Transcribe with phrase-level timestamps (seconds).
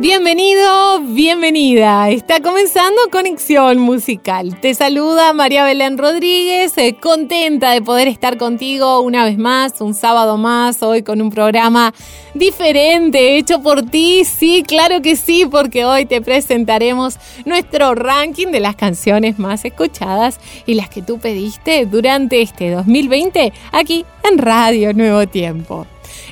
[0.00, 2.08] Bienvenido, bienvenida.
[2.08, 4.60] Está comenzando Conexión Musical.
[4.60, 9.94] Te saluda María Belén Rodríguez, eh, contenta de poder estar contigo una vez más, un
[9.94, 11.92] sábado más, hoy con un programa
[12.32, 14.24] diferente, hecho por ti.
[14.24, 20.38] Sí, claro que sí, porque hoy te presentaremos nuestro ranking de las canciones más escuchadas
[20.64, 25.88] y las que tú pediste durante este 2020 aquí en Radio Nuevo Tiempo.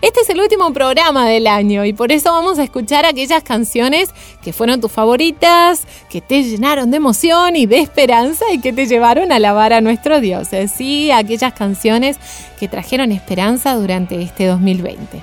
[0.06, 4.10] Este es el último programa del año y por eso vamos a escuchar aquellas canciones
[4.40, 8.86] que fueron tus favoritas, que te llenaron de emoción y de esperanza y que te
[8.86, 10.46] llevaron a alabar a nuestro Dios.
[10.72, 12.18] Sí, aquellas canciones
[12.60, 15.20] que trajeron esperanza durante este 2020.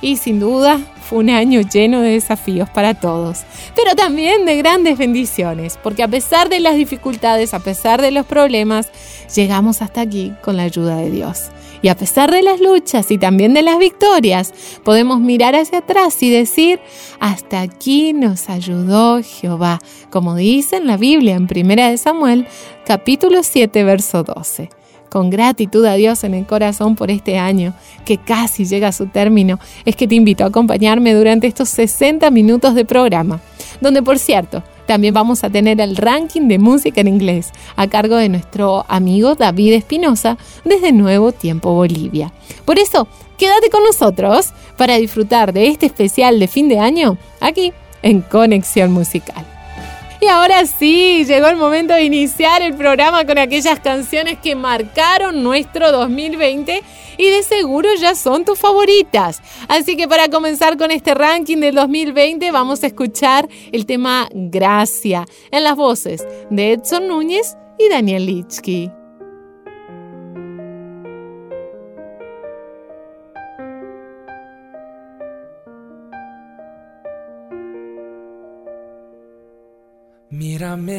[0.00, 3.44] Y sin duda fue un año lleno de desafíos para todos,
[3.76, 8.26] pero también de grandes bendiciones, porque a pesar de las dificultades, a pesar de los
[8.26, 8.90] problemas,
[9.32, 11.52] llegamos hasta aquí con la ayuda de Dios.
[11.82, 14.52] Y a pesar de las luchas y también de las victorias,
[14.84, 16.80] podemos mirar hacia atrás y decir,
[17.20, 22.46] hasta aquí nos ayudó Jehová, como dice en la Biblia en 1 Samuel
[22.84, 24.70] capítulo 7 verso 12
[25.08, 29.06] con gratitud a Dios en el corazón por este año que casi llega a su
[29.06, 33.40] término, es que te invito a acompañarme durante estos 60 minutos de programa,
[33.80, 38.16] donde por cierto, también vamos a tener el ranking de música en inglés a cargo
[38.16, 42.32] de nuestro amigo David Espinosa desde Nuevo Tiempo Bolivia.
[42.64, 47.74] Por eso, quédate con nosotros para disfrutar de este especial de fin de año aquí
[48.00, 49.57] en Conexión Musical.
[50.20, 55.44] Y ahora sí, llegó el momento de iniciar el programa con aquellas canciones que marcaron
[55.44, 56.82] nuestro 2020
[57.18, 59.40] y de seguro ya son tus favoritas.
[59.68, 65.24] Así que para comenzar con este ranking del 2020 vamos a escuchar el tema Gracia
[65.52, 68.97] en las voces de Edson Núñez y Daniel Lichky.
[80.48, 80.96] Mírame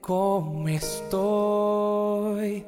[0.00, 2.64] cómo estoy,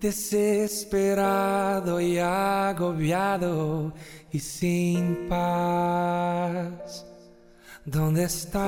[0.00, 3.92] desesperado y agobiado
[4.32, 7.06] y sin paz.
[7.84, 8.58] ¿Dónde estás?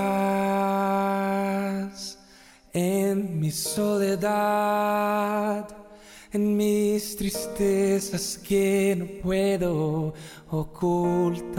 [2.72, 5.66] En mi soledad,
[6.31, 10.14] en mis tristezas que no puedo
[10.48, 11.50] ocultar.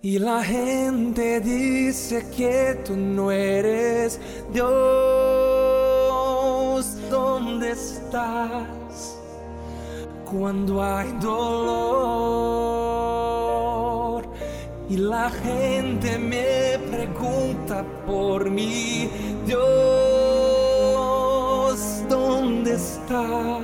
[0.00, 4.20] Y la gente dice que tú no eres
[4.52, 4.68] Dios.
[7.10, 9.18] ¿Dónde estás
[10.24, 11.48] cuando hay dolor?
[14.88, 19.10] Y la gente me pregunta por mí,
[19.46, 19.58] Dios,
[22.08, 23.58] ¿dónde está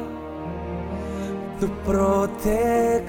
[1.61, 3.05] tu protector?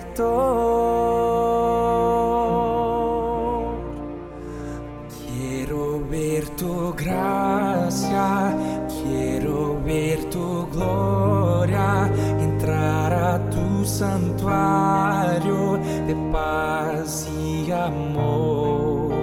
[13.96, 19.14] Santuario de paz y amor.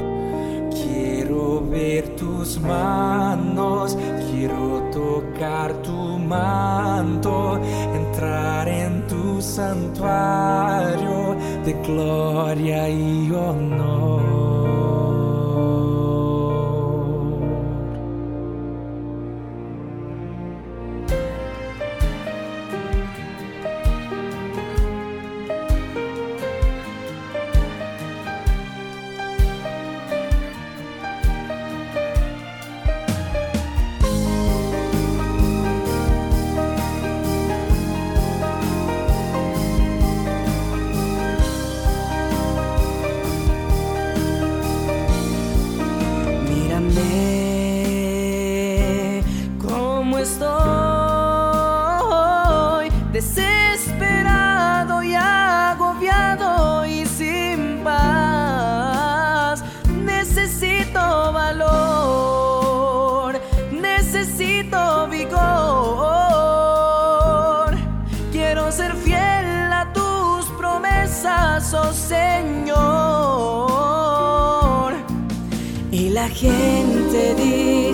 [0.71, 3.99] Quiero ver tus manos,
[4.31, 7.61] quiero tocar tu manto,
[7.95, 14.22] entrar en tu santuario de gloria y honor.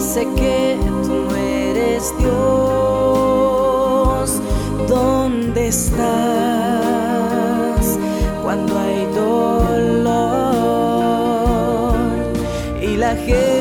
[0.08, 2.40] sé que tú eres Dios.
[4.88, 5.98] ¿Dónde estás
[8.42, 9.98] cuando hay dolor
[12.80, 13.57] y la gente?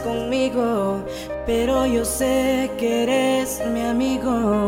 [0.00, 1.02] Conmigo,
[1.46, 4.67] pero yo sé que eres mi amigo.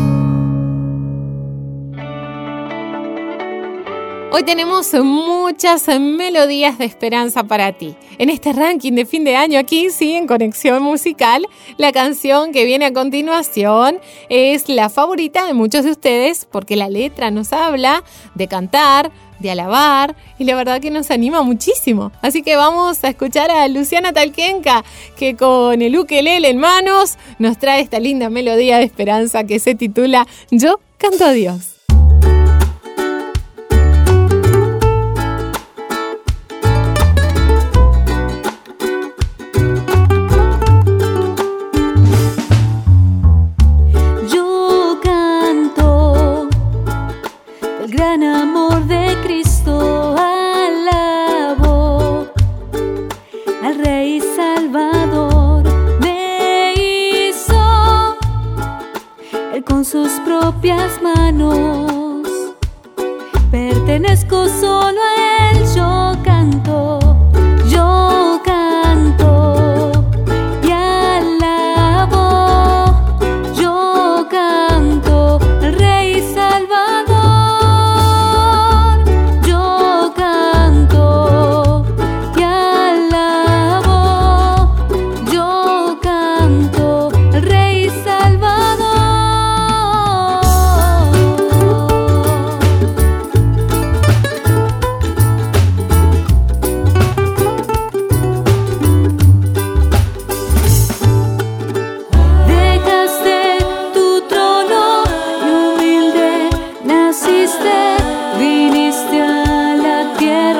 [4.41, 7.95] Hoy tenemos muchas melodías de esperanza para ti.
[8.17, 11.45] En este ranking de fin de año aquí, sí, en Conexión Musical,
[11.77, 16.89] la canción que viene a continuación es la favorita de muchos de ustedes porque la
[16.89, 22.11] letra nos habla de cantar, de alabar y la verdad que nos anima muchísimo.
[22.23, 24.83] Así que vamos a escuchar a Luciana Talquenca
[25.17, 29.75] que con el ukelele en manos nos trae esta linda melodía de esperanza que se
[29.75, 31.70] titula Yo canto a Dios.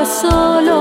[0.05, 0.80] Solo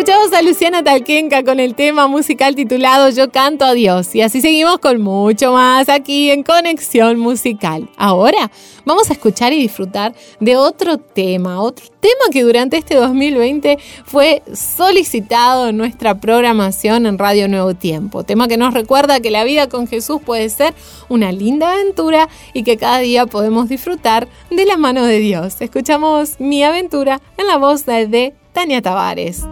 [0.00, 4.40] Escuchamos a Luciana Talquenca con el tema musical titulado Yo canto a Dios y así
[4.40, 7.86] seguimos con mucho más aquí en Conexión Musical.
[7.98, 8.50] Ahora
[8.86, 14.42] vamos a escuchar y disfrutar de otro tema, otro tema que durante este 2020 fue
[14.54, 18.24] solicitado en nuestra programación en Radio Nuevo Tiempo.
[18.24, 20.72] Tema que nos recuerda que la vida con Jesús puede ser
[21.10, 25.56] una linda aventura y que cada día podemos disfrutar de la mano de Dios.
[25.60, 29.44] Escuchamos Mi aventura en la voz de, Tania Tavares.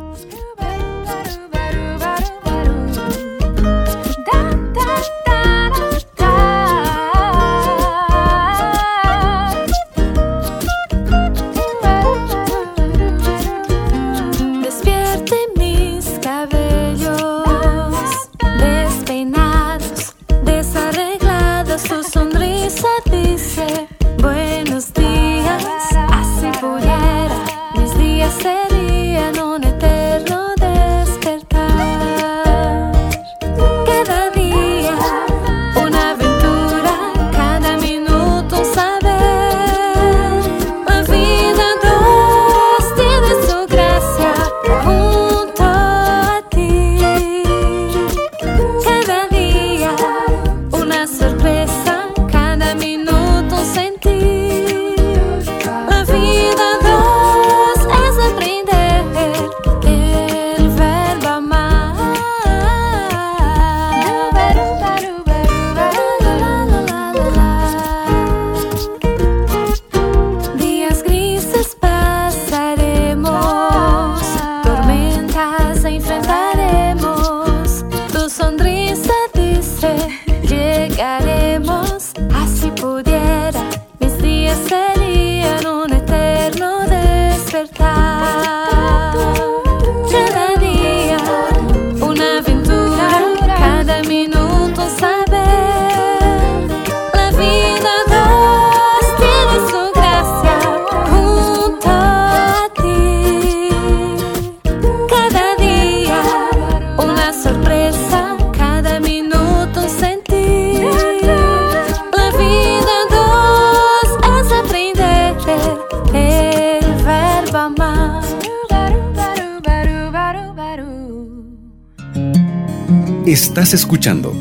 [123.58, 124.32] Estás escuchando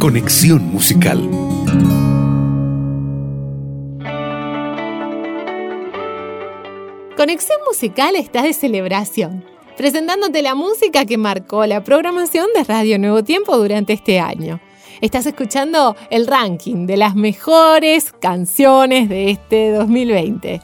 [0.00, 1.30] Conexión Musical.
[7.16, 9.44] Conexión Musical está de celebración,
[9.76, 14.58] presentándote la música que marcó la programación de Radio Nuevo Tiempo durante este año.
[15.00, 20.60] Estás escuchando el ranking de las mejores canciones de este 2020.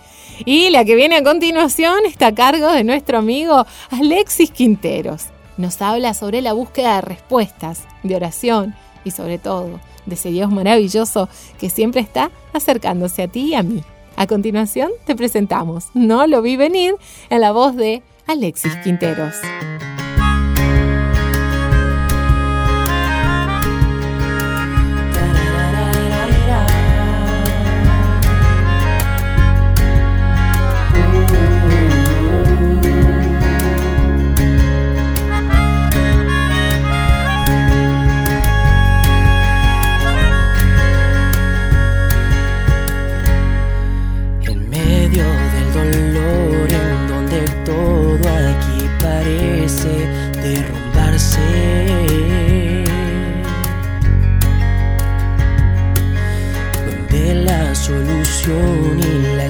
[0.46, 5.26] Y la que viene a continuación está a cargo de nuestro amigo Alexis Quinteros.
[5.60, 8.74] Nos habla sobre la búsqueda de respuestas, de oración
[9.04, 13.62] y sobre todo de ese Dios maravilloso que siempre está acercándose a ti y a
[13.62, 13.84] mí.
[14.16, 16.94] A continuación te presentamos No lo vi venir
[17.28, 19.34] en la voz de Alexis Quinteros.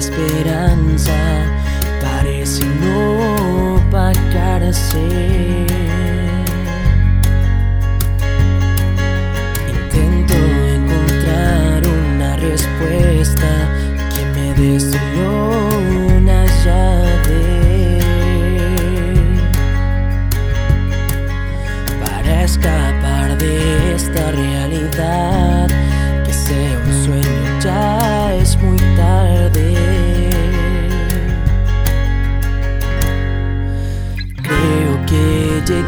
[0.01, 1.13] Esperanza
[2.01, 4.97] parece no opacarse.
[9.75, 10.37] Intento
[10.77, 13.51] encontrar una respuesta
[14.13, 15.69] que me dé solo
[16.17, 17.99] una llave
[22.03, 24.60] para escapar de esta realidad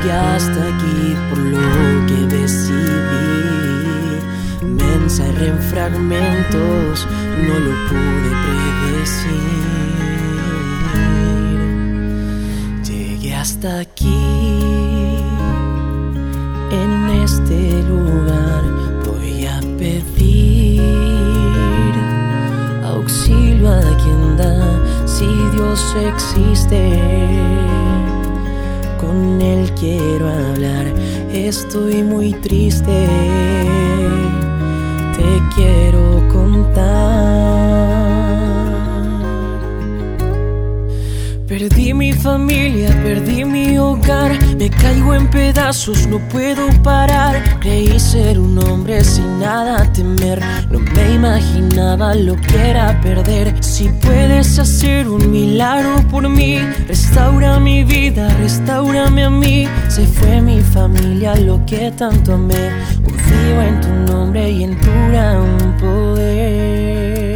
[0.04, 2.82] llegué hasta aquí por lo que decidí.
[4.62, 4.84] Me
[5.46, 7.08] en fragmentos,
[7.48, 9.64] no lo pude predecir.
[12.84, 15.18] Llegué hasta aquí,
[16.72, 18.64] en este lugar
[19.06, 20.82] voy a pedir
[22.86, 24.56] auxilio a quien da
[25.06, 27.83] si Dios existe.
[29.14, 30.88] Con él quiero hablar,
[31.32, 33.08] estoy muy triste.
[35.16, 37.54] Te quiero contar.
[41.48, 47.60] Perdí mi familia, perdí mi hogar, me caigo en pedazos, no puedo parar.
[47.60, 53.54] Creí ser un hombre sin nada temer, no me imaginaba lo que era perder.
[53.64, 56.58] Si puedes hacer un milagro por mí,
[56.88, 59.68] restaura mi vida, restaurame a mí.
[59.88, 62.72] Se fue mi familia, lo que tanto amé.
[63.04, 67.33] Confío en tu nombre y en tu gran poder.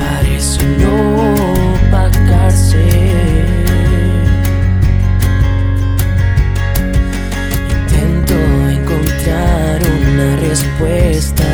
[0.00, 0.94] Parece no
[1.74, 2.84] opacarse.
[7.76, 8.36] Intento
[8.70, 11.44] encontrar una respuesta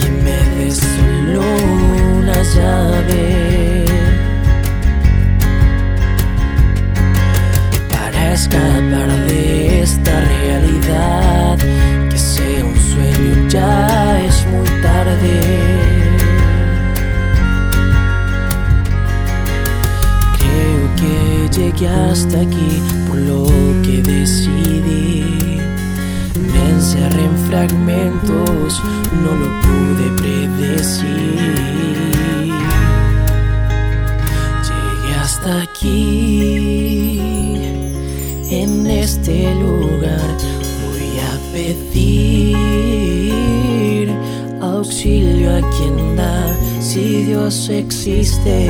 [0.00, 1.42] que me dé solo
[2.18, 3.84] una llave
[7.90, 11.58] para escapar de esta realidad
[12.10, 15.63] que sea un sueño ya es muy tarde.
[21.86, 23.44] Hasta aquí por lo
[23.82, 25.24] que decidí.
[26.34, 28.82] Me encerré en fragmentos,
[29.22, 31.38] no lo pude predecir.
[34.66, 37.20] Llegué hasta aquí,
[38.50, 40.36] en este lugar
[40.84, 42.54] voy a pedir
[44.60, 48.68] auxilio a quien da, si Dios existe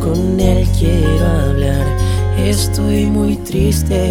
[0.00, 1.86] con él quiero hablar.
[2.38, 4.10] Estoy muy triste.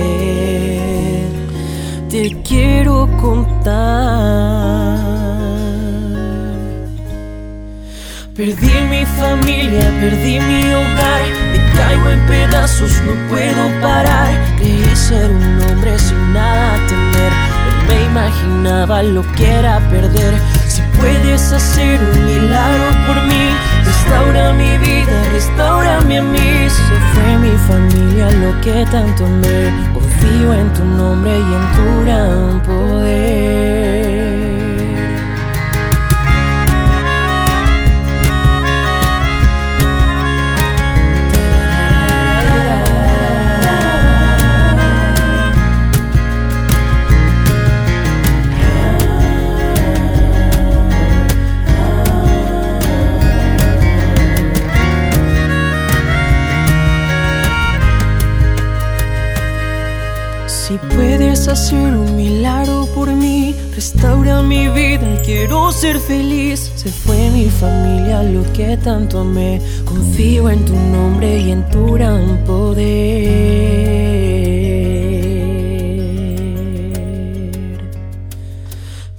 [2.10, 3.80] Te quiero contar.
[8.36, 11.21] Perdí mi familia, perdí mi hogar.
[11.52, 14.32] Me caigo en pedazos, no puedo parar.
[14.58, 17.34] Creí ser un hombre sin nada temer.
[17.65, 20.36] No me imaginaba lo que era perder.
[20.69, 23.49] Si puedes hacer un milagro por mí,
[23.84, 26.69] restaura mi vida, restaurame a mí.
[26.69, 29.73] Se mi familia, lo que tanto amé.
[29.95, 33.88] Confío en tu nombre y en tu gran poder.
[61.51, 66.71] Hacer un milagro por mí, restaura mi vida, quiero ser feliz.
[66.75, 69.62] Se fue mi familia, lo que tanto amé.
[69.85, 73.89] Confío en tu nombre y en tu gran poder.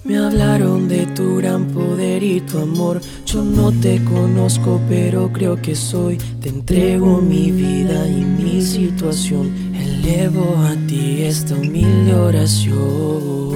[0.04, 3.00] Me hablaron de tu gran poder y tu amor.
[3.26, 6.18] Yo no te conozco, pero creo que soy.
[6.40, 9.69] Te entrego mi vida y mi situación.
[10.02, 13.50] Elevo a ti esta humilde oración.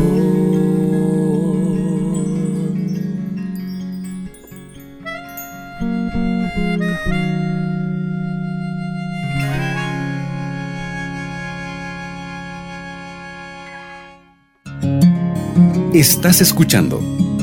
[15.94, 17.00] Estás escuchando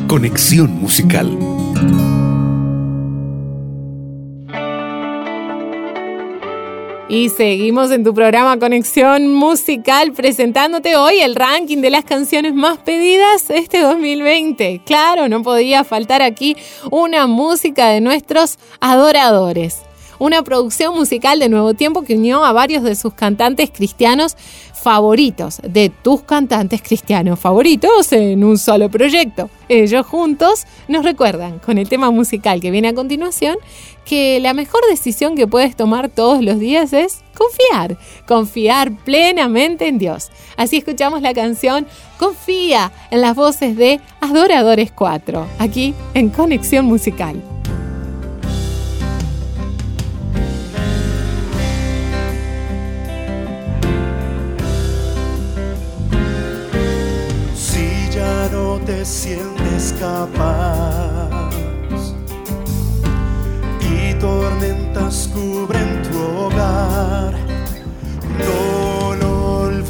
[0.08, 1.61] Conexión Musical.
[7.12, 12.78] Y seguimos en tu programa Conexión Musical presentándote hoy el ranking de las canciones más
[12.78, 14.80] pedidas este 2020.
[14.86, 16.56] Claro, no podía faltar aquí
[16.90, 19.82] una música de nuestros adoradores
[20.20, 24.38] una producción musical de Nuevo Tiempo que unió a varios de sus cantantes cristianos
[24.82, 29.50] favoritos, de tus cantantes cristianos favoritos en un solo proyecto.
[29.70, 33.58] Ellos juntos nos recuerdan con el tema musical que viene a continuación
[34.06, 40.00] que la mejor decisión que puedes tomar todos los días es confiar, confiar plenamente en
[40.00, 40.30] Dios.
[40.58, 41.86] Así escuchamos la canción
[42.18, 47.42] Confía en las voces de Adoradores 4, aquí en Conexión Musical.
[59.02, 61.50] Te sientes capaz
[63.80, 67.34] y tormentas cubren tu hogar.
[68.38, 69.88] No lo olvides,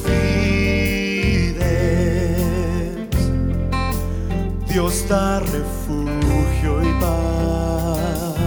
[4.69, 8.38] Dios da refugio y paz.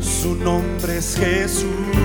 [0.00, 1.99] Su nombre es Jesús.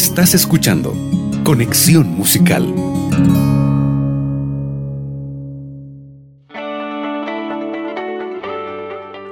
[0.00, 0.94] Estás escuchando
[1.42, 2.72] Conexión Musical.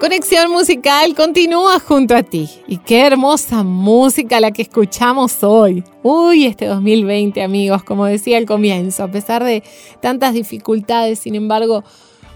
[0.00, 2.50] Conexión Musical continúa junto a ti.
[2.66, 5.84] Y qué hermosa música la que escuchamos hoy.
[6.02, 9.62] Uy, este 2020 amigos, como decía al comienzo, a pesar de
[10.00, 11.84] tantas dificultades, sin embargo,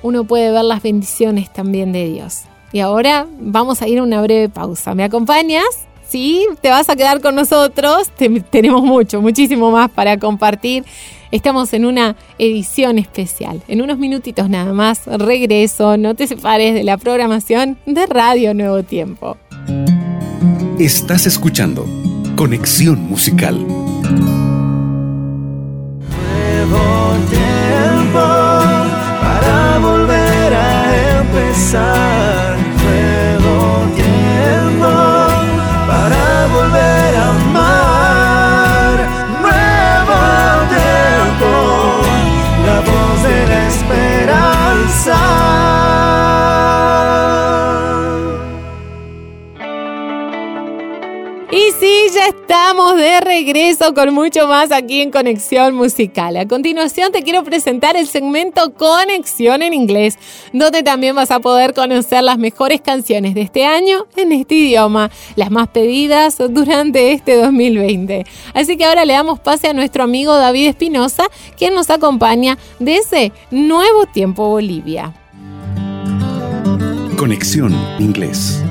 [0.05, 2.43] uno puede ver las bendiciones también de Dios.
[2.73, 4.95] Y ahora vamos a ir a una breve pausa.
[4.95, 5.90] ¿Me acompañas?
[6.11, 8.11] Sí, te vas a quedar con nosotros.
[8.51, 10.85] tenemos mucho, muchísimo más para compartir.
[11.31, 13.63] Estamos en una edición especial.
[13.69, 15.97] En unos minutitos nada más, regreso.
[15.97, 19.37] No te separes de la programación de Radio Nuevo Tiempo.
[20.79, 21.87] Estás escuchando
[22.35, 23.59] Conexión Musical.
[23.59, 24.01] Nuevo
[27.31, 28.19] tiempo
[29.21, 32.30] para volver a empezar.
[51.53, 56.37] Y sí, ya estamos de regreso con mucho más aquí en Conexión Musical.
[56.37, 60.17] A continuación te quiero presentar el segmento Conexión en Inglés,
[60.53, 65.11] donde también vas a poder conocer las mejores canciones de este año en este idioma,
[65.35, 68.25] las más pedidas durante este 2020.
[68.55, 71.25] Así que ahora le damos pase a nuestro amigo David Espinosa,
[71.59, 75.13] quien nos acompaña desde Nuevo Tiempo Bolivia.
[77.17, 78.63] Conexión Inglés.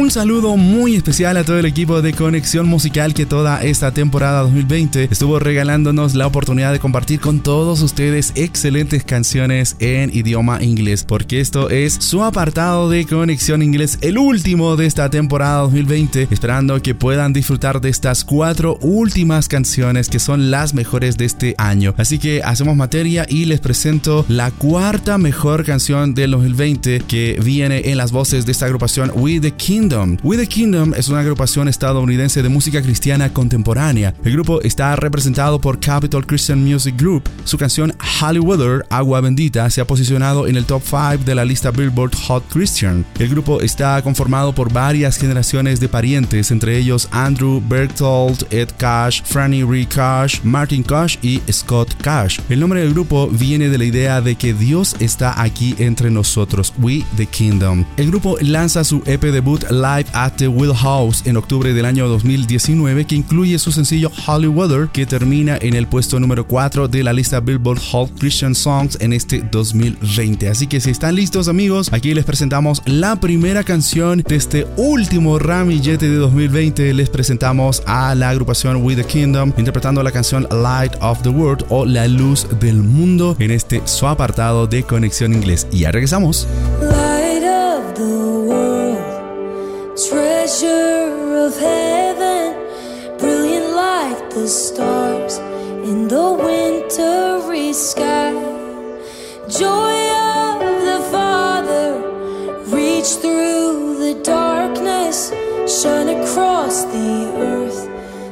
[0.00, 4.42] Un saludo muy especial a todo el equipo de Conexión Musical que toda esta temporada
[4.42, 11.02] 2020 estuvo regalándonos la oportunidad de compartir con todos ustedes excelentes canciones en idioma inglés,
[11.02, 16.80] porque esto es su apartado de Conexión Inglés, el último de esta temporada 2020, esperando
[16.80, 21.96] que puedan disfrutar de estas cuatro últimas canciones que son las mejores de este año.
[21.98, 27.90] Así que hacemos materia y les presento la cuarta mejor canción del 2020 que viene
[27.90, 29.87] en las voces de esta agrupación We the King
[30.22, 34.12] We the Kingdom es una agrupación estadounidense de música cristiana contemporánea.
[34.22, 37.22] El grupo está representado por Capital Christian Music Group.
[37.44, 41.46] Su canción Holy Weather, Agua Bendita, se ha posicionado en el top 5 de la
[41.46, 43.06] lista Billboard Hot Christian.
[43.18, 49.22] El grupo está conformado por varias generaciones de parientes, entre ellos Andrew Berthold, Ed Cash,
[49.24, 52.40] Franny Ree Cash, Martin Cash y Scott Cash.
[52.50, 56.74] El nombre del grupo viene de la idea de que Dios está aquí entre nosotros,
[56.78, 57.86] We the Kingdom.
[57.96, 63.04] El grupo lanza su EP debut Live at the House en octubre del año 2019
[63.06, 67.12] que incluye su sencillo Holy Weather que termina en el puesto número 4 de la
[67.12, 70.48] lista Billboard Hot Christian Songs en este 2020.
[70.48, 75.38] Así que si están listos amigos, aquí les presentamos la primera canción de este último
[75.38, 76.94] ramillete de 2020.
[76.94, 81.64] Les presentamos a la agrupación We the Kingdom interpretando la canción Light of the World
[81.68, 85.66] o La Luz del Mundo en este su apartado de conexión inglés.
[85.72, 86.46] Y ya regresamos.
[87.38, 88.67] treasure of
[91.56, 92.54] heaven,
[93.18, 95.38] brilliant like the stars
[95.88, 98.32] in the wintry sky.
[99.48, 100.58] Joy of
[100.88, 101.88] the Father,
[102.66, 105.30] reach through the darkness,
[105.66, 107.80] shine across the earth,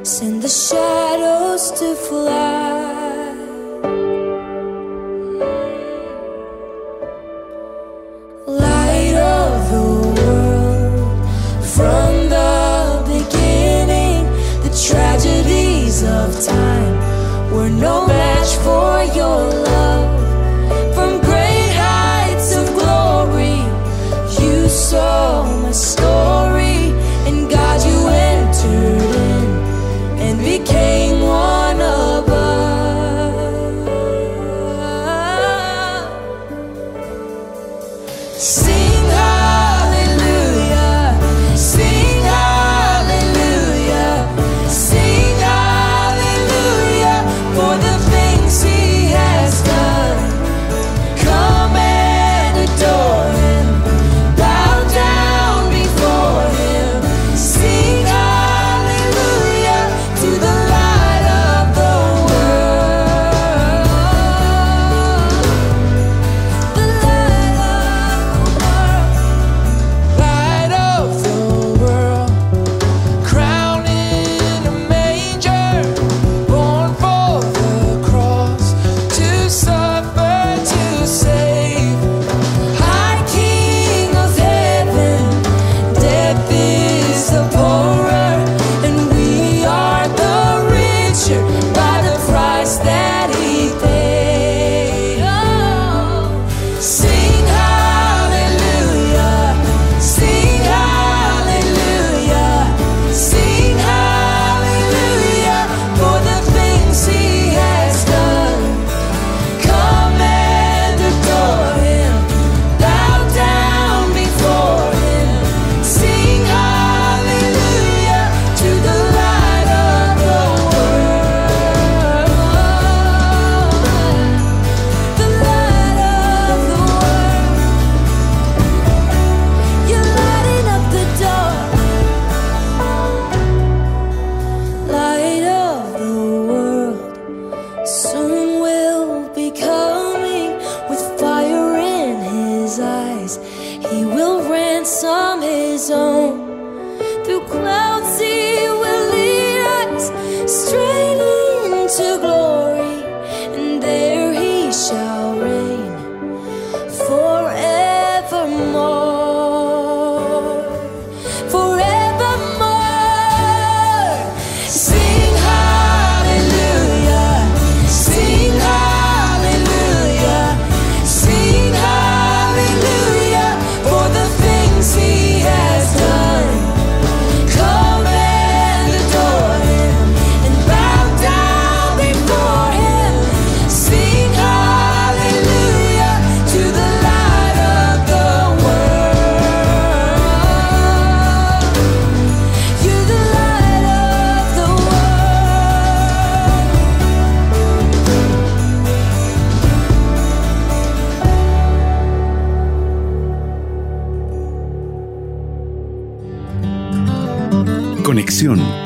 [0.07, 2.86] send the shadows to fly.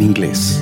[0.00, 0.59] Inglés.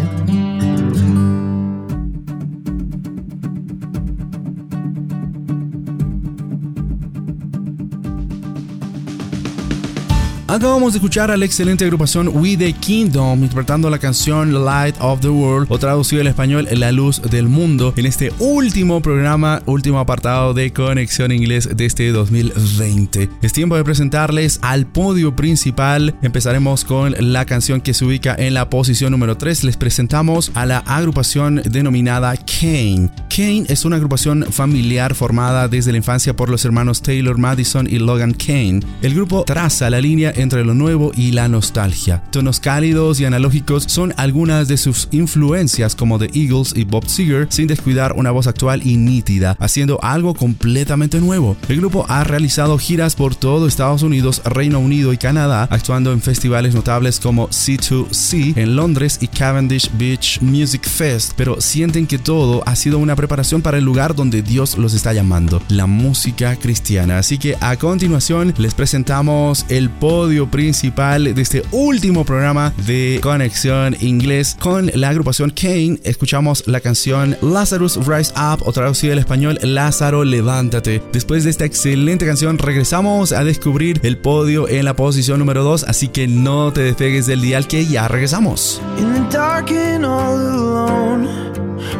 [10.68, 15.20] Acabamos de escuchar a la excelente agrupación We the Kingdom interpretando la canción Light of
[15.20, 19.98] the World o traducido al español La Luz del Mundo en este último programa, último
[19.98, 23.30] apartado de Conexión Inglés de este 2020.
[23.40, 26.14] Es tiempo de presentarles al podio principal.
[26.20, 29.64] Empezaremos con la canción que se ubica en la posición número 3.
[29.64, 33.08] Les presentamos a la agrupación denominada Kane.
[33.34, 37.98] Kane es una agrupación familiar formada desde la infancia por los hermanos Taylor Madison y
[37.98, 38.80] Logan Kane.
[39.00, 42.22] El grupo traza la línea entre lo nuevo y la nostalgia.
[42.30, 47.46] Tonos cálidos y analógicos son algunas de sus influencias como The Eagles y Bob Seger,
[47.50, 51.56] sin descuidar una voz actual y nítida, haciendo algo completamente nuevo.
[51.68, 56.20] El grupo ha realizado giras por todo Estados Unidos, Reino Unido y Canadá, actuando en
[56.20, 62.62] festivales notables como C2C en Londres y Cavendish Beach Music Fest, pero sienten que todo
[62.66, 67.18] ha sido una preparación para el lugar donde Dios los está llamando, la música cristiana.
[67.18, 73.96] Así que a continuación les presentamos el podio principal de este último programa de Conexión
[74.00, 76.00] Inglés con la agrupación Kane.
[76.04, 81.02] Escuchamos la canción Lazarus Rise Up o traducida al español Lázaro Levántate.
[81.12, 85.84] Después de esta excelente canción regresamos a descubrir el podio en la posición número 2,
[85.84, 88.80] así que no te despegues del dial que ya regresamos.
[88.98, 91.28] In the dark and all alone,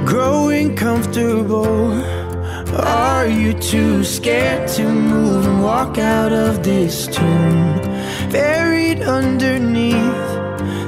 [0.04, 2.18] growing comfortable.
[2.74, 7.87] Are you too scared to move and walk out of this tomb?
[8.30, 9.96] Buried underneath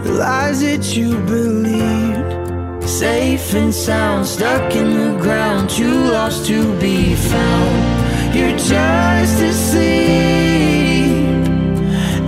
[0.04, 2.86] the lies that you believed.
[2.86, 8.36] Safe and sound, stuck in the ground, too lost to be found.
[8.36, 9.88] You're just asleep,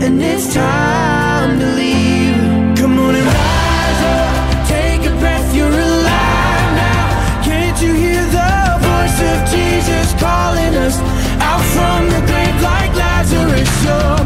[0.02, 2.78] and it's time to leave.
[2.78, 7.42] Come on and rise up, take a breath, you're alive now.
[7.44, 10.96] Can't you hear the voice of Jesus calling us
[11.38, 13.68] out from the grave like Lazarus?
[13.84, 14.21] You're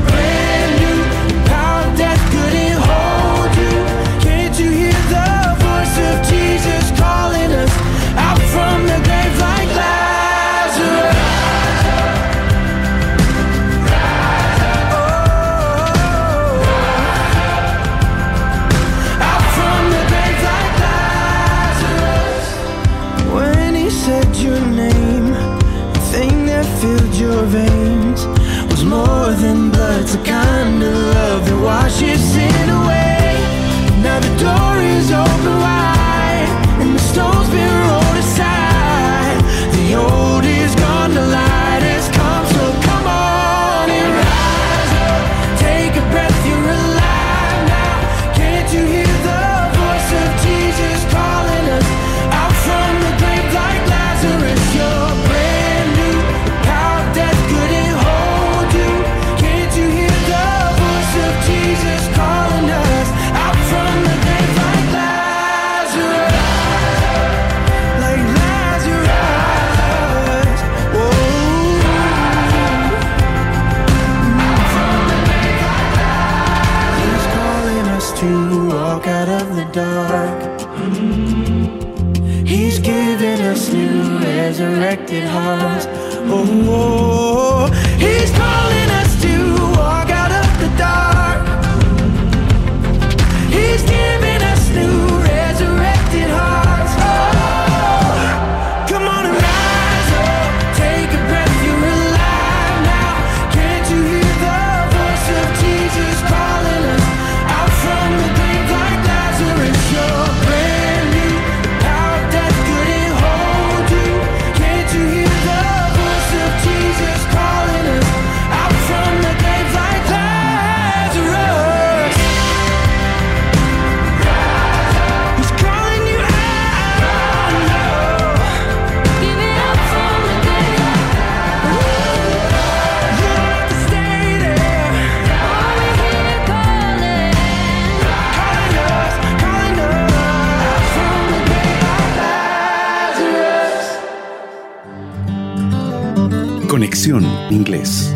[147.51, 148.15] Inglés.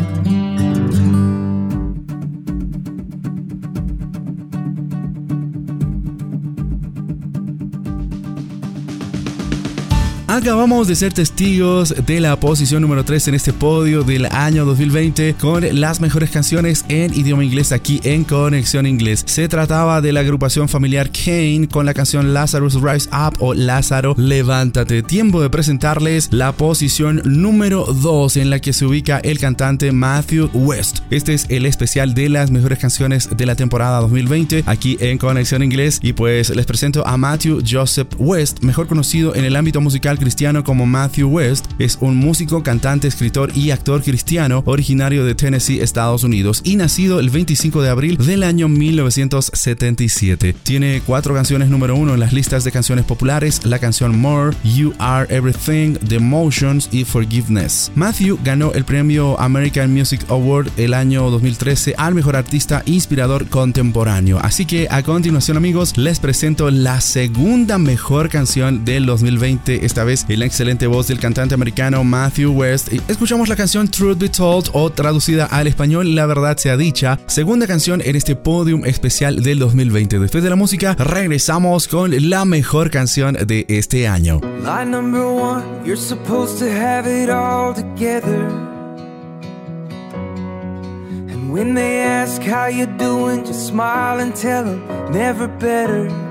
[10.31, 15.33] Acabamos de ser testigos de la posición número 3 en este podio del año 2020
[15.33, 19.25] con las mejores canciones en idioma inglés aquí en Conexión Inglés.
[19.27, 24.15] Se trataba de la agrupación familiar Kane con la canción Lazarus Rise Up o Lázaro
[24.17, 25.03] Levántate.
[25.03, 30.49] Tiempo de presentarles la posición número 2 en la que se ubica el cantante Matthew
[30.53, 30.99] West.
[31.09, 35.61] Este es el especial de las mejores canciones de la temporada 2020 aquí en Conexión
[35.61, 40.19] Inglés y pues les presento a Matthew Joseph West, mejor conocido en el ámbito musical
[40.21, 45.79] cristiano como Matthew West, es un músico, cantante, escritor y actor cristiano originario de Tennessee,
[45.79, 50.53] Estados Unidos, y nacido el 25 de abril del año 1977.
[50.63, 54.93] Tiene cuatro canciones número uno en las listas de canciones populares, la canción More, You
[54.99, 57.91] Are Everything, The Motions y Forgiveness.
[57.95, 64.37] Matthew ganó el premio American Music Award el año 2013 al mejor artista inspirador contemporáneo.
[64.39, 70.10] Así que a continuación amigos les presento la segunda mejor canción del 2020, esta vez
[70.11, 72.89] en la excelente voz del cantante americano Matthew West.
[73.07, 77.65] Escuchamos la canción Truth Be Told o traducida al español La Verdad Sea Dicha, segunda
[77.65, 80.19] canción en este podium especial del 2020.
[80.19, 84.41] Después de la música, regresamos con la mejor canción de este año.
[84.65, 88.49] Line number one, you're supposed to have it all together.
[91.29, 94.83] And when they ask how you doing, just smile and tell them
[95.13, 96.30] never better.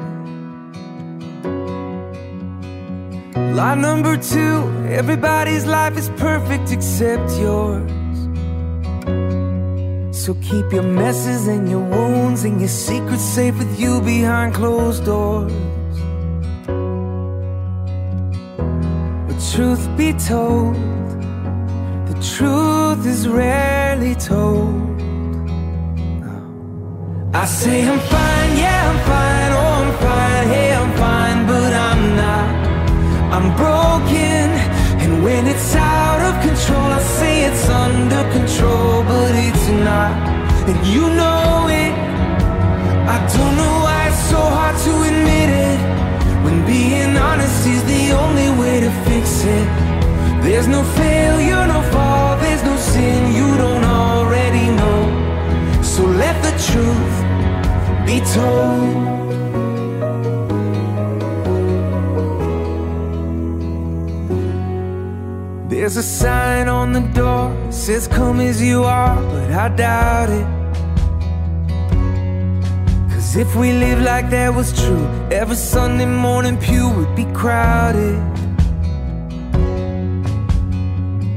[3.55, 7.91] Line number two, everybody's life is perfect except yours.
[10.13, 15.05] So keep your messes and your wounds and your secrets safe with you behind closed
[15.05, 15.53] doors.
[19.27, 20.77] But truth be told,
[22.07, 25.01] the truth is rarely told.
[27.35, 32.17] I say I'm fine, yeah, I'm fine, oh, I'm fine, hey, I'm fine, but I'm
[32.17, 32.60] not.
[33.33, 34.51] I'm broken,
[35.03, 40.13] and when it's out of control, I say it's under control, but it's not.
[40.69, 41.95] And you know it.
[43.15, 45.79] I don't know why it's so hard to admit it.
[46.45, 49.69] When being honest is the only way to fix it.
[50.43, 55.83] There's no failure, no fall, there's no sin you don't already know.
[55.83, 57.17] So let the truth
[58.05, 59.20] be told.
[65.93, 70.47] There's a sign on the door says come as you are, but I doubt it.
[73.13, 78.21] Cause if we live like that was true, every Sunday morning pew would be crowded.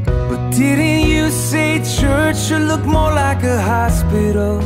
[0.06, 4.60] But didn't you say church should look more like a hospital?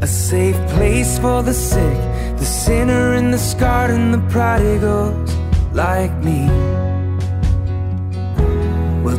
[0.00, 1.98] A safe place for the sick,
[2.38, 5.30] the sinner and the scarred and the prodigals
[5.74, 6.48] like me.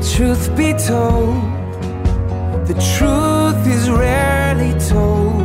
[0.01, 1.41] Truth be told,
[2.67, 5.41] the truth is rarely told.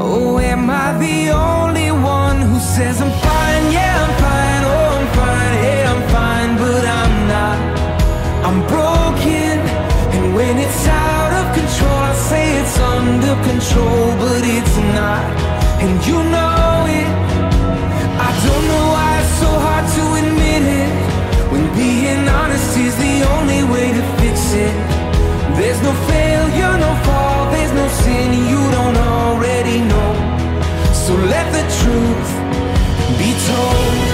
[0.00, 3.64] Oh, am I the only one who says I'm fine?
[3.72, 4.62] Yeah, I'm fine.
[4.72, 5.54] Oh, I'm fine.
[5.64, 7.58] Hey, I'm fine, but I'm not.
[8.46, 9.58] I'm broken,
[10.14, 15.22] and when it's out of control, I say it's under control, but it's not.
[15.82, 17.10] And you know it.
[18.26, 21.11] I don't know why it's so hard to admit it.
[21.52, 24.74] When being honest is the only way to fix it.
[25.58, 30.12] There's no failure, no fall, there's no sin you don't already know.
[31.04, 32.30] So let the truth
[33.18, 34.11] be told.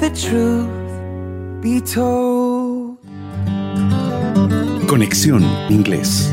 [0.00, 2.96] The truth be told.
[4.86, 6.32] Conexión Inglés.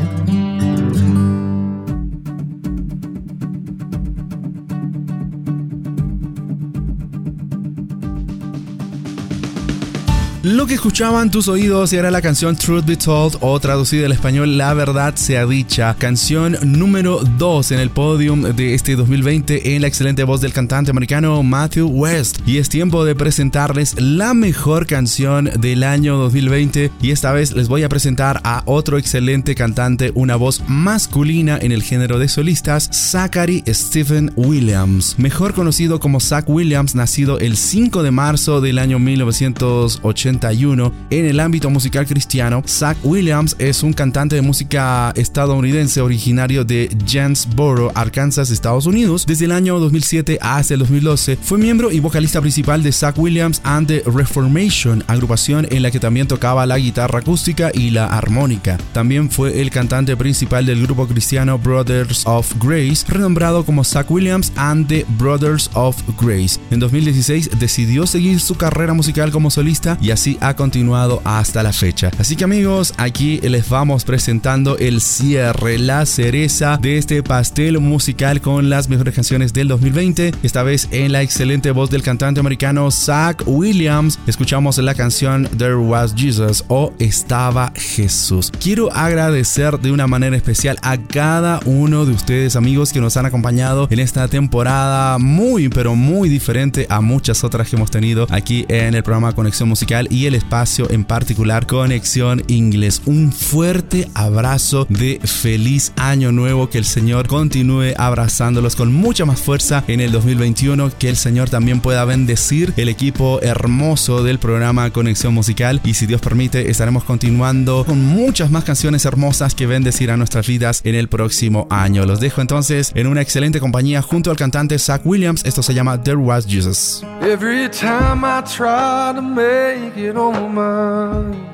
[10.58, 14.58] Lo que escuchaban tus oídos era la canción Truth Be Told o traducida al español
[14.58, 19.86] La Verdad Sea Dicha, canción número 2 en el podium de este 2020 en la
[19.86, 22.40] excelente voz del cantante americano Matthew West.
[22.44, 27.68] Y es tiempo de presentarles la mejor canción del año 2020 y esta vez les
[27.68, 32.90] voy a presentar a otro excelente cantante, una voz masculina en el género de solistas,
[32.92, 38.98] Zachary Stephen Williams, mejor conocido como Zach Williams, nacido el 5 de marzo del año
[38.98, 46.64] 1980 en el ámbito musical cristiano, Zach Williams es un cantante de música estadounidense originario
[46.64, 49.26] de Janesboro, Arkansas, Estados Unidos.
[49.26, 53.60] Desde el año 2007 hasta el 2012 fue miembro y vocalista principal de Zach Williams
[53.62, 58.78] and the Reformation, agrupación en la que también tocaba la guitarra acústica y la armónica.
[58.92, 64.50] También fue el cantante principal del grupo cristiano Brothers of Grace, renombrado como Zach Williams
[64.56, 66.58] and the Brothers of Grace.
[66.70, 71.72] En 2016 decidió seguir su carrera musical como solista y así ha continuado hasta la
[71.72, 72.10] fecha.
[72.18, 78.40] Así que amigos, aquí les vamos presentando el cierre, la cereza de este pastel musical
[78.40, 80.32] con las mejores canciones del 2020.
[80.42, 85.76] Esta vez en la excelente voz del cantante americano Zach Williams, escuchamos la canción There
[85.76, 88.52] Was Jesus o Estaba Jesús.
[88.60, 93.26] Quiero agradecer de una manera especial a cada uno de ustedes amigos que nos han
[93.26, 98.64] acompañado en esta temporada muy pero muy diferente a muchas otras que hemos tenido aquí
[98.68, 103.02] en el programa Conexión Musical y el espacio en particular Conexión Inglés.
[103.06, 109.40] Un fuerte abrazo de feliz año nuevo, que el Señor continúe abrazándolos con mucha más
[109.40, 114.90] fuerza en el 2021, que el Señor también pueda bendecir el equipo hermoso del programa
[114.90, 120.18] Conexión Musical y si Dios permite estaremos continuando con muchas más canciones hermosas que bendecirán
[120.18, 122.04] nuestras vidas en el próximo año.
[122.04, 125.44] Los dejo entonces en una excelente compañía junto al cantante Zach Williams.
[125.44, 127.02] Esto se llama There Was Jesus.
[127.22, 131.48] Every time I try to make it on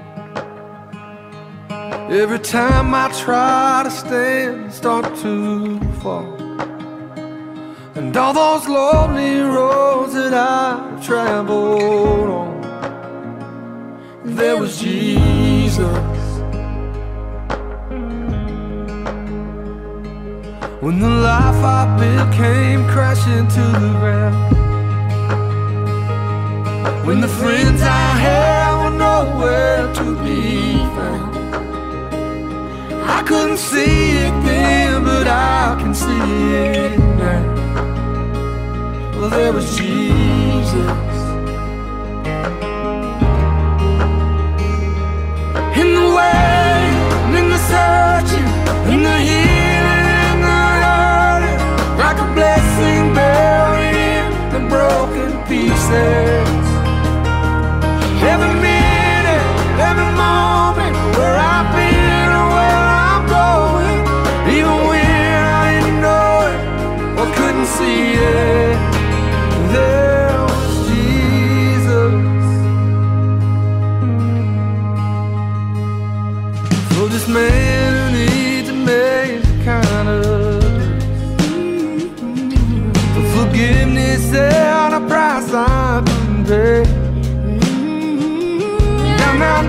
[2.11, 6.35] Every time I try to stand, start to fall.
[7.95, 12.61] And all those lonely roads that I've traveled on,
[14.25, 15.79] there was Jesus.
[20.81, 24.74] When the life I built came crashing to the ground.
[27.05, 31.37] When the friends I had were nowhere to be found.
[33.05, 37.43] I couldn't see it then, but I can see it now.
[39.19, 40.73] Well, there was Jesus.
[45.81, 46.89] In the way,
[47.39, 48.49] in the searching,
[48.93, 51.61] in the healing, in the hurting,
[51.99, 56.24] like a blessing buried in the broken pieces.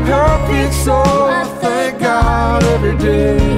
[0.05, 3.54] Perfect, so I thank God every day.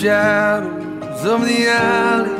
[0.00, 2.37] Shadows of the alleys,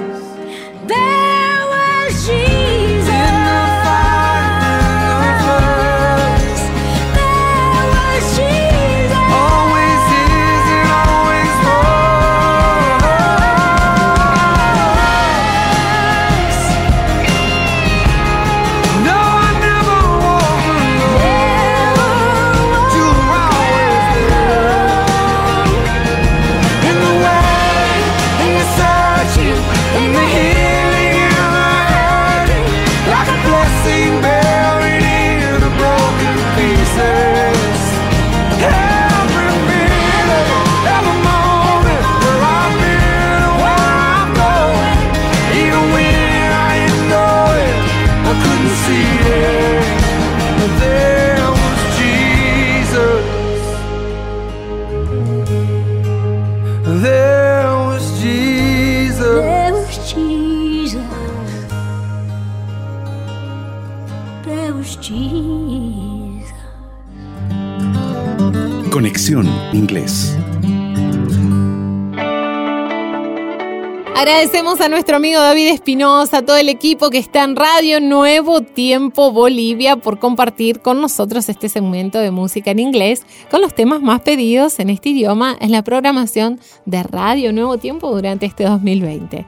[74.48, 78.62] Agradecemos a nuestro amigo David Espinosa, a todo el equipo que está en Radio Nuevo
[78.62, 84.00] Tiempo Bolivia por compartir con nosotros este segmento de música en inglés con los temas
[84.00, 89.44] más pedidos en este idioma en la programación de Radio Nuevo Tiempo durante este 2020.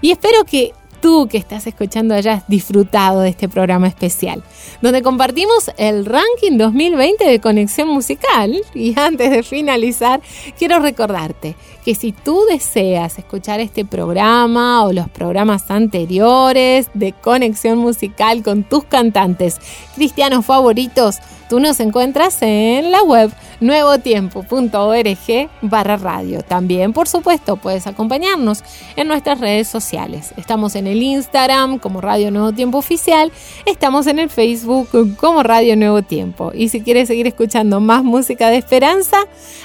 [0.00, 4.42] Y espero que tú que estás escuchando hayas disfrutado de este programa especial,
[4.82, 8.60] donde compartimos el ranking 2020 de conexión musical.
[8.74, 10.20] Y antes de finalizar,
[10.58, 17.78] quiero recordarte que si tú deseas escuchar este programa o los programas anteriores de conexión
[17.78, 19.58] musical con tus cantantes
[19.94, 21.16] cristianos favoritos,
[21.48, 26.42] tú nos encuentras en la web nuevotiempo.org barra radio.
[26.42, 28.62] También, por supuesto, puedes acompañarnos
[28.96, 30.34] en nuestras redes sociales.
[30.36, 33.30] Estamos en el Instagram como Radio Nuevo Tiempo Oficial,
[33.66, 36.50] estamos en el Facebook como Radio Nuevo Tiempo.
[36.54, 39.18] Y si quieres seguir escuchando más música de esperanza,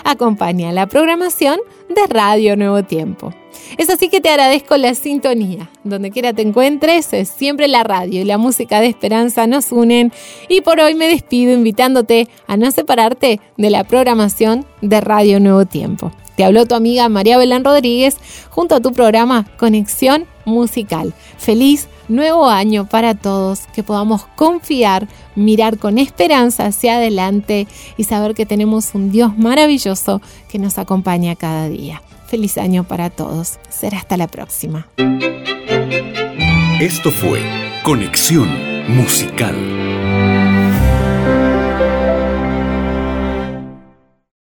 [0.03, 1.59] acompaña la programación
[1.89, 3.33] de Radio Nuevo Tiempo.
[3.77, 5.69] Es así que te agradezco la sintonía.
[5.83, 10.11] Donde quiera te encuentres, siempre la radio y la música de esperanza nos unen.
[10.49, 15.65] Y por hoy me despido invitándote a no separarte de la programación de Radio Nuevo
[15.65, 16.11] Tiempo.
[16.35, 18.17] Te habló tu amiga María Belén Rodríguez
[18.49, 21.13] junto a tu programa Conexión Musical.
[21.37, 27.67] Feliz nuevo año para todos, que podamos confiar, mirar con esperanza hacia adelante
[27.97, 32.01] y saber que tenemos un Dios maravilloso que nos acompaña cada día.
[32.27, 33.59] Feliz año para todos.
[33.69, 34.87] Será hasta la próxima.
[36.79, 37.41] Esto fue
[37.83, 38.49] Conexión
[38.87, 39.55] Musical.